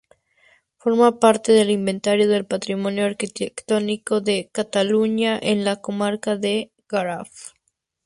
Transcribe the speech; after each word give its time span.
Forma 0.77 1.19
parte 1.19 1.51
del 1.51 1.69
Inventario 1.69 2.27
del 2.27 2.47
Patrimonio 2.47 3.05
Arquitectónico 3.05 4.19
de 4.19 4.49
Cataluña, 4.51 5.37
en 5.39 5.63
la 5.63 5.75
comarca 5.75 6.37
del 6.37 6.71
Garraf. 6.89 7.51